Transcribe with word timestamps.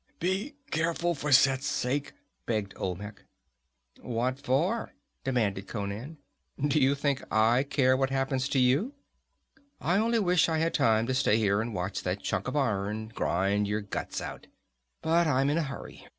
"Be 0.19 0.55
careful, 0.71 1.13
for 1.13 1.31
Set's 1.31 1.67
sake!" 1.67 2.13
begged 2.47 2.73
Olmec. 2.75 3.21
"What 4.01 4.39
for?" 4.39 4.95
demanded 5.23 5.67
Conan. 5.67 6.17
"Do 6.59 6.79
you 6.79 6.95
think 6.95 7.23
I 7.31 7.61
care 7.61 7.95
what 7.95 8.09
happens 8.09 8.49
to 8.49 8.57
you? 8.59 8.95
I 9.79 9.97
only 9.99 10.17
wish 10.17 10.49
I 10.49 10.57
had 10.57 10.73
time 10.73 11.05
to 11.05 11.13
stay 11.13 11.37
here 11.37 11.61
and 11.61 11.75
watch 11.75 12.01
that 12.01 12.23
chunk 12.23 12.47
of 12.47 12.55
iron 12.55 13.09
grind 13.13 13.67
your 13.67 13.81
guts 13.81 14.21
out. 14.21 14.47
But 15.03 15.27
I'm 15.27 15.51
in 15.51 15.59
a 15.59 15.69
hurry. 15.69 16.07